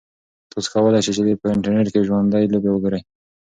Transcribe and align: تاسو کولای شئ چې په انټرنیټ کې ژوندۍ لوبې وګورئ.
تاسو 0.51 0.69
کولای 0.73 1.01
شئ 1.05 1.11
چې 1.17 1.39
په 1.41 1.47
انټرنیټ 1.53 1.87
کې 1.93 2.05
ژوندۍ 2.07 2.43
لوبې 2.47 2.69
وګورئ. 2.71 3.01